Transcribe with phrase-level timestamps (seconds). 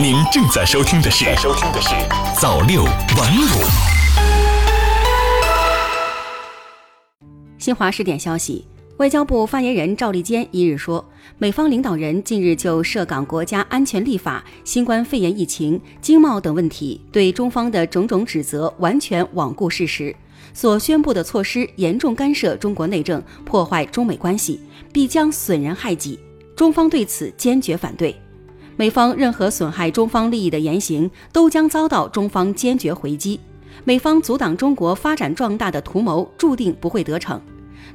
[0.00, 1.88] 您正在收听的是收听的是
[2.40, 3.64] 早六晚五。
[7.58, 8.64] 新华视点消息，
[8.98, 11.04] 外交部发言人赵立坚一日说，
[11.36, 20.14] 美方领导人近日就涉港国家安全立法、新冠肺炎疫情、经贸等问题，对中方的种种指责完全罔顾事实，
[20.54, 24.60] 所宣布的措施严重干涉中国内政，破坏中美关系，
[24.92, 26.20] 必将损人害己。
[26.54, 28.14] 中方对此坚决反对。
[28.78, 33.40] 美方任何损害中方利益的言行，都将遭到中方坚决回击。
[33.82, 37.42] 美方阻挡中国发展壮大的图谋，注定不会得逞。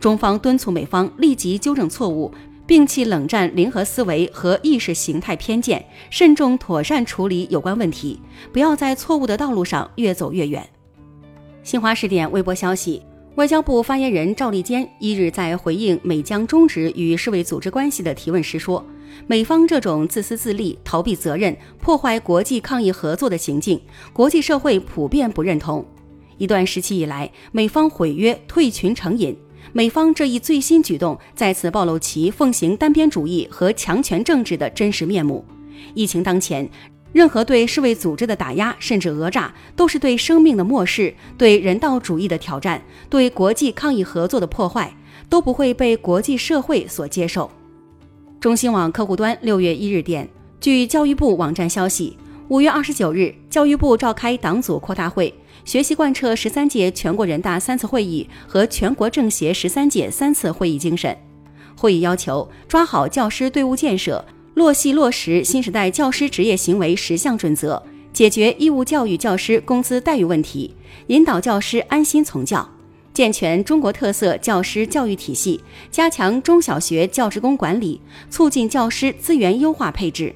[0.00, 2.32] 中方敦促美方立即纠正错误，
[2.66, 8.18] 摒弃冷战零和思维和意识形态偏见，慎重妥善处理有关问题，
[8.50, 10.66] 不要在错误的道路上越走越远。
[11.62, 13.02] 新华视点微博消息。
[13.36, 18.84] 外交部发言人赵立坚一日在回应美将终止与世卫组织关系的提问时说
[19.26, 23.80] ：“美方这种自私自利、逃避责任、破坏国际抗疫合作的行径，
[24.12, 25.84] 国际社会普遍不认同。
[26.38, 29.36] 一段时期以来，美方毁约、退群成瘾，
[29.72, 35.44] 美方这一最新举动再次暴露其奉行单边主义和强权政治的真实面目。
[35.94, 36.68] 疫情当前。”
[37.12, 44.94] 任何对世卫组织的打压甚至讹诈，都是对生命的漠视，对人道主义的挑战，对国际抗疫合作的破坏，
[45.28, 47.50] 都不会被国际社会所接受。
[48.40, 50.26] 中新网客户端六月一日电，
[50.62, 52.16] 据教育部网站消息，
[52.48, 55.34] 五月二十九日，教育部召开党组扩大会，
[55.66, 61.14] 学习贯彻十三届全国人大三次会议和全国政协十三届三次会议精神。
[61.76, 64.24] 会议要求抓好教师队伍建设。
[64.54, 67.80] 落细落实新时代教师职业行为十项准则，
[68.12, 70.74] 解决义务教育教师工资待遇问题，
[71.08, 72.68] 引导教师安心从教，
[73.12, 80.34] 健全中国特色教师教育体系，加强中小学教职工管理，促进教师资源优化配置。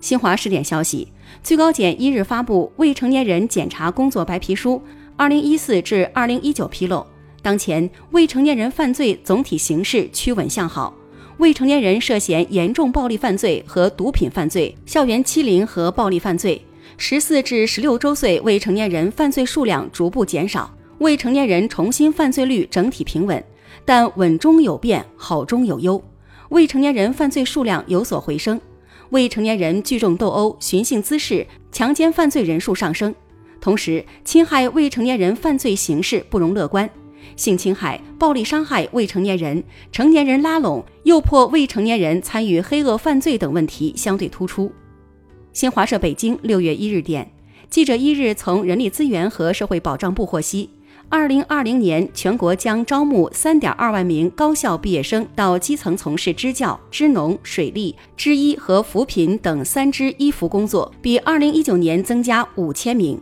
[0.00, 1.08] 新华视点消息，
[1.42, 4.80] 最高检一日发布《未成年人检查工作白皮书
[5.16, 7.06] （二零一四至二零一九）》披露，
[7.40, 10.94] 当前未成年人犯罪总体形势趋稳向好。
[11.38, 16.62] 未成年人涉嫌严重暴力犯罪和毒品犯罪、校园欺凌和暴力犯罪，
[16.98, 23.44] 十四至十六周岁未成年人犯罪数量逐步减少，未成年人重新犯罪率整体平稳，
[23.84, 26.00] 但稳中有变，好中有优。
[26.50, 28.60] 未成年人犯罪数量有所回升，
[29.10, 33.12] 未成年人聚众斗殴、寻衅滋事、强奸犯罪人数上升，
[33.60, 36.88] 同时侵害未成年人犯罪形势不容乐观。
[37.34, 39.60] 性侵害、暴力伤害未成年人、
[39.90, 44.70] 成年人拉拢、诱迫未成年人参与黑恶犯罪等问题相对突出。
[45.52, 47.28] 新华社北京六月一日电，
[47.68, 50.70] 记者一日从人力资源和社会保障部获悉，
[51.12, 63.20] 二零二零年全国将招募三点二万名高校毕业生到基层从事支教、支农、水利、支医和扶贫等三支一扶工作，比二零一九年增加五千名。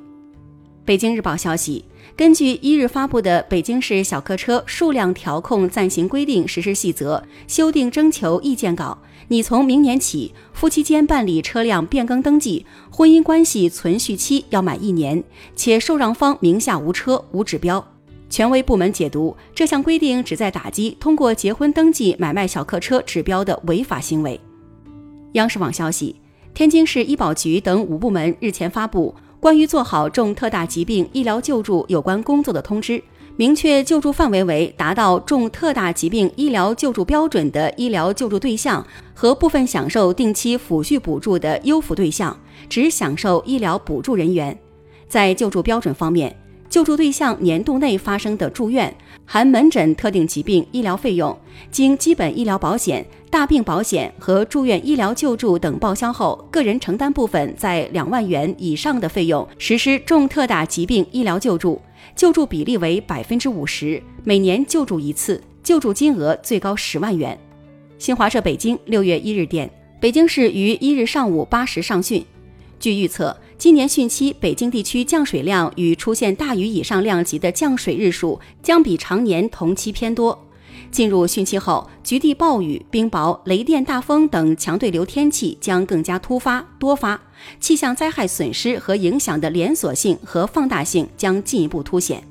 [0.84, 1.84] 北京日报消息。
[2.20, 7.16] 根据一日发布的《北京市小客车数量调控暂行规定实施细则》
[7.50, 8.98] 修订征求意见稿，
[9.28, 15.25] 拟从明年起，夫妻间办理车辆变更登记，婚姻关系存续期要满一年，
[15.56, 17.82] 且受让方名下无车无指标。
[18.28, 24.38] 权威部门解读，这项规定旨在打击通过结婚登记买卖小客车指标的违法行为。
[25.32, 26.14] 央视网消息，
[26.52, 29.14] 天津市医保局等五部门日前发布。
[29.40, 33.02] 关于做好重特大疾病医疗救助有关工作的通知，
[33.36, 44.56] 明确救助范围为达到重特大疾病医疗救助标准的医疗救助对象和部分享受定期抚恤补助的优抚对象，只享受医疗补助人员。
[45.08, 46.36] 在救助标准方面，
[46.70, 48.94] 救助对象年度内发生的住院
[49.26, 51.36] （含门诊特定疾病医疗费用），
[51.69, 61.82] 经基本医疗保险、大病保险和住院医疗救助等报销后，个人承担部分在两万元以上的费用，实施重特大疾病医疗救助，
[62.14, 67.37] 救助比例为百分之五十，每年救助一次，救助金额最高十万元。
[67.98, 69.69] 新华社北京六月一日电，
[70.00, 72.22] 北京市于一日上午八时上汛，
[72.78, 73.37] 据预测。
[73.60, 80.46] 今年汛期，北京地区降水量与出现大雨以上量级的降水日数将比常年同期偏多。
[80.90, 87.20] 进入汛期后，局地暴雨、冰雹、雷电、大风等强对流天气将更加突发多发，
[87.60, 92.24] 气象灾害损失和影响的连锁性和放大性将进一步凸显。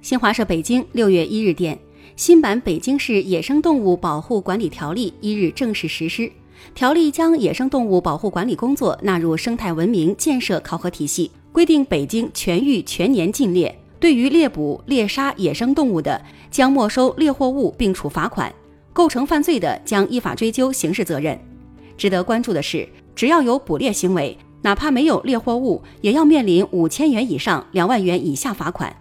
[0.00, 1.76] 新华社北京六月一日电，
[2.14, 6.30] 新版《北京市野生动物保护管理条例》一日正式实施。
[6.74, 13.76] 条例将野生动物保护管理工作纳入生态文明建设考核体系，规定北京全域全年禁猎。
[14.00, 16.20] 对于猎捕、猎杀野生动物的，
[16.50, 18.48] 将没收猎获物并处罚款；
[18.92, 21.36] 构成犯罪的，将依法追究刑事责任。
[21.96, 28.94] 值得关注的是，只要有捕猎行为，哪怕没有猎获物，也要面临五千元以上两万元以下罚款。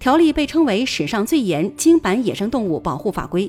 [0.00, 3.48] 条例被称为史上最严金版野生动物保护法规。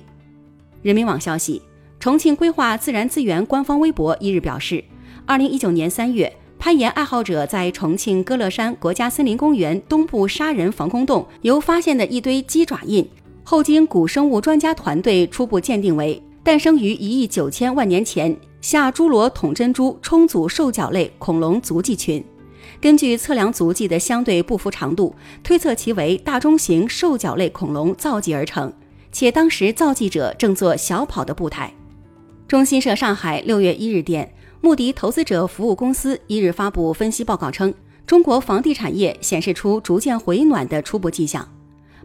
[0.83, 1.59] 人民网消息，
[2.03, 4.83] 重庆规划自然资源官方微博一日表示，
[5.25, 6.29] 二零一九年三月，
[6.59, 13.09] 攀岩爱好者在重庆歌乐山国家森林公园东部杀人防空洞由发现的一堆鸡爪印，
[13.45, 18.35] 后经古生物专家团队初步鉴定为诞生于一亿九千万年前。
[18.59, 22.21] 下侏罗统珍珠冲组兽脚类恐龙足迹群，
[22.81, 28.73] 根据测量足迹的相对不符长度，推测其为大中型兽脚类恐龙造迹而成，
[29.13, 31.73] 且当时造迹者正做小跑的步态。
[32.53, 37.73] 中新社上海六月一日电，穆迪投资者服务公司一日发布分析报告称，
[38.05, 41.51] 中国房地产业显示出逐渐回暖的初步迹象。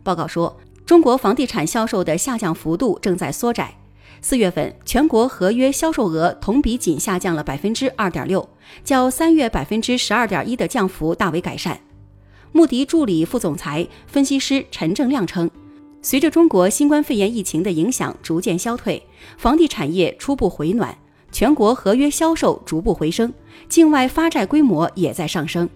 [0.03, 3.77] 报告说，中国房地产销售的下降幅度正在缩窄。
[4.23, 8.49] 四月份全国合约销售额同比仅下降了百分之二点六，
[8.83, 11.79] 较三月百分之十二点一的降幅大为改善。
[12.53, 15.51] 穆迪助理副总裁分析师陈正亮称，
[16.09, 19.03] 随着中国新冠肺炎疫情的影响逐渐消退，
[19.37, 20.97] 房地产业初步回暖，
[21.31, 23.31] 全国合约销售逐步回升，
[23.69, 25.69] 境外发债规模也在上升。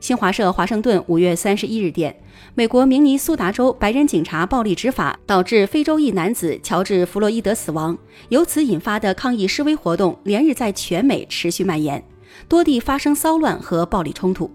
[0.00, 2.18] 新华社华盛顿五月三十一日电，
[2.54, 7.98] 美国明尼苏达州白人警察暴力执法导致非洲裔男子乔治·弗洛伊德死亡，
[8.30, 12.02] 由此引发的抗议示威活动连日在全美持续蔓延，
[12.48, 14.50] 多地发生骚乱和暴力冲突。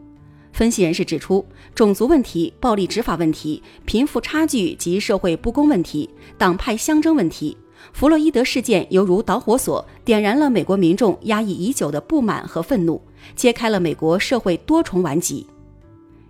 [0.54, 6.08] 分析人士指出，种族问题、暴力执法问题、贫富差距及社会不公问题、
[6.38, 7.58] 党派相争问题，
[7.92, 13.02] 弗洛伊德事件犹如导火索，点燃了美国民众压抑已久的不满和愤怒。
[13.36, 15.48] 揭开了美国社会多重顽疾。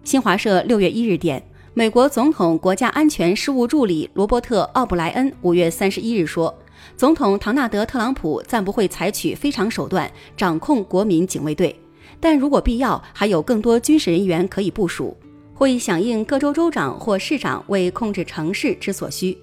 [0.04, 1.44] 新华社六月一日电，
[1.74, 6.56] 美国总统国家安全事务助理罗伯特·奥布莱恩五月三十一日说，
[6.96, 11.76] 总统唐纳德·特朗普暂不会采取非常手段掌控国民警卫队，
[12.24, 15.14] 但如果必要，还有更多军事人员可以部署，
[15.54, 19.38] 会响应各州州长或市长为控制城市之所需。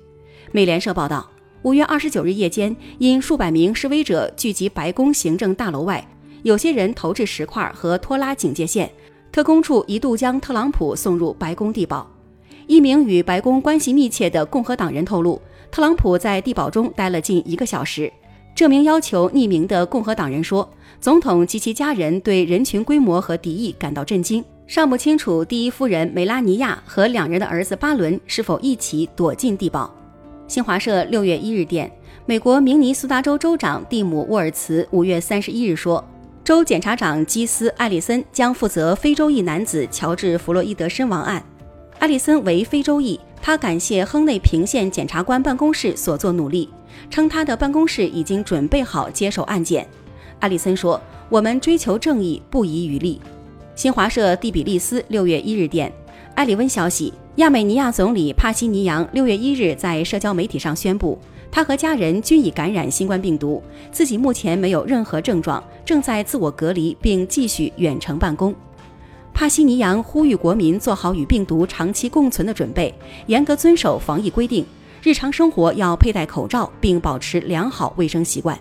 [0.51, 1.31] 美联社报道，
[1.61, 6.03] 五月二十九日夜间，因数百名示威者聚集白宫行政大楼外。
[6.43, 8.91] 有些人投掷石块和拖拉警戒线，
[9.31, 12.11] 特工处一度将特朗普送入白宫地堡。
[12.67, 15.39] 一名与白宫关系密切的共和党人透露，
[15.71, 18.11] 特朗普在地堡中待了近一个小时。
[18.61, 20.69] 这名要求匿名的共和党人说，
[21.01, 29.91] 总统及其家人对人群规模和敌意感到震惊，尚不清楚第一夫人梅拉尼亚和两人的儿子巴伦是否一起躲进地堡。
[30.47, 31.91] 新华社六月一日电，
[32.27, 36.05] 美国明尼苏达州州长蒂姆·沃尔茨五月三十一日说。
[36.45, 41.43] 州检察长基斯·艾利森将负责非洲裔男子乔治·弗洛伊德身亡案。
[42.01, 46.67] 艾利森为非洲裔，他感谢亨内平县检察官办公室所做努力，
[47.11, 49.87] 称他的办公室已经准备好接手案件。
[50.39, 50.99] 艾利森说
[51.29, 53.21] ：“我们追求正义，不遗余力。”
[53.77, 55.93] 新华社蒂比利斯六月一日电，
[56.37, 61.19] 埃里温消息：亚美尼亚总理帕西尼扬六月一日在社交媒体上宣布。
[61.53, 63.63] 他和家人均已感染新冠病毒，
[63.93, 68.55] 自己目前没有任何症状，正在自我隔离并继续远程办公。
[69.33, 72.95] 帕西尼扬呼吁国民做好与病毒长期共存的准备，
[73.27, 74.65] 严格遵守防疫规定，
[75.03, 78.59] 日常生活要佩戴口罩并保持良好卫生习惯。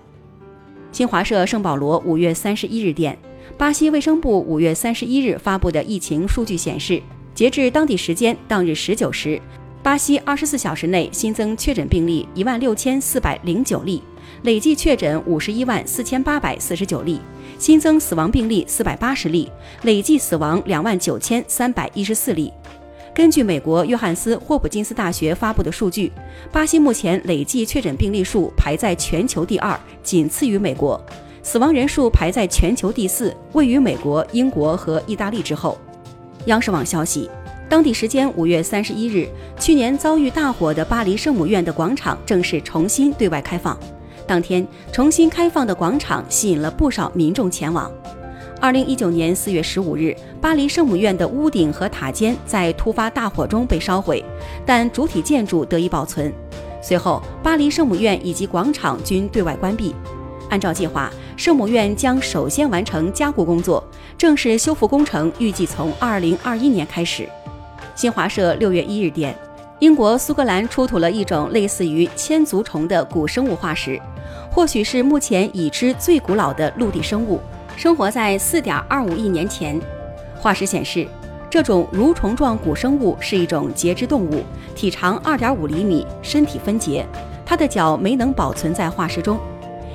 [0.92, 3.18] 新华社圣保罗五月三十一日电，
[3.58, 7.02] 巴西卫生部五月三十一日发布的疫情数据显示，
[7.36, 9.42] 截至当地时间当日十九时。
[9.82, 14.04] 巴西二十四小时内新增确诊病例一万六千四百零九例，
[14.44, 17.20] 累计确诊五十一万四千八百四十九例，
[17.60, 19.52] 新增死亡病例四百八十例，
[19.84, 22.52] 累计死亡两万九千三百一十四例。
[23.14, 26.10] 根据美国约翰斯霍普金斯大学发布的数据，
[26.54, 30.98] 巴西目前累计确诊病例数排在全球第二，仅次于美国；
[31.44, 35.78] 死亡人数排在全球第四，位于美国、英国和意大利之后。
[36.46, 37.30] 央视网消息。
[37.68, 39.28] 当地时间五月三十一日，
[39.60, 43.78] 去年遭遇大火的巴黎圣母院的广场正式重新对外开放。
[44.30, 47.92] 当天，重新开放的广场吸引了不少民众前往。
[48.62, 54.24] 二零一九年四月十五日，巴黎圣母院的屋顶和塔尖在突发大火中被烧毁，
[54.68, 56.32] 但主体建筑得以保存。
[56.80, 59.96] 随后，巴黎圣母院以及广场均对外关闭。
[60.52, 63.84] 按照计划，圣母院将首先完成加固工作，
[64.16, 67.28] 正式修复工程预计从二零二一年开始。
[67.96, 69.36] 新华社六月一日电，
[69.80, 73.98] 英国苏格兰出土了一种类似于千足虫的古生物化石，
[74.52, 77.40] 或许是目前已知最古老的陆地生物，
[77.78, 79.80] 生活在四点二五亿年前。
[80.38, 81.08] 化石显示，
[81.50, 84.44] 这种蠕虫状古生物是一种节肢动物，
[84.76, 87.08] 体长二点五厘米，身体分节，
[87.46, 89.40] 它的脚没能保存在化石中。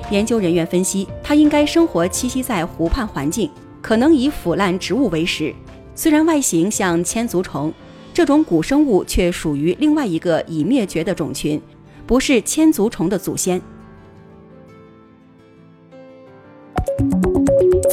[0.09, 3.51] 研究人员分析，它应该生活栖息在湖畔环境。
[3.83, 5.53] 可能以腐烂植物为食。
[5.93, 7.71] 虽然外形像千足虫，
[8.15, 11.61] 这种古生物却属于另外一个已灭绝的种群，
[12.07, 13.61] 不是千足虫的祖先。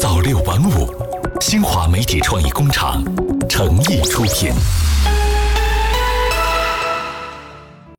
[0.00, 0.94] 早六晚五，
[1.40, 3.02] 新华媒体创意工厂
[3.48, 4.52] 诚意出品。